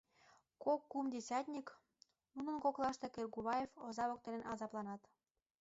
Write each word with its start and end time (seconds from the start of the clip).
Кок-кум 0.63 1.05
десятник, 1.15 1.67
нунын 2.35 2.57
коклаштак 2.63 3.13
Эргуваев, 3.21 3.69
оза 3.85 4.03
воктен 4.09 4.41
азапланат. 4.51 5.01